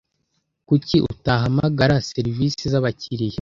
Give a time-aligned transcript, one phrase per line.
[0.67, 3.29] Kuki utahamagara serivisi zabakiriya?